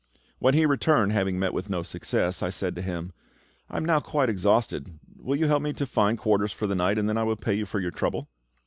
When 0.39 0.55
he 0.55 0.65
returned, 0.65 1.11
having 1.11 1.37
met 1.37 1.53
with 1.53 1.69
no 1.69 1.83
success, 1.83 2.41
I 2.41 2.49
said 2.49 2.73
to 2.75 2.81
him, 2.81 3.13
"I 3.69 3.77
am 3.77 3.85
now 3.85 3.99
quite 3.99 4.29
exhausted: 4.29 4.97
will 5.15 5.35
you 5.35 5.45
help 5.45 5.61
me 5.61 5.73
to 5.73 5.85
find 5.85 6.17
quarters 6.17 6.51
for 6.51 6.65
the 6.65 6.73
night, 6.73 6.97
and 6.97 7.07
then 7.07 7.19
I 7.19 7.23
will 7.23 7.35
pay 7.35 7.53
you 7.53 7.67
for 7.67 7.79
your 7.79 7.91
trouble?" 7.91 8.27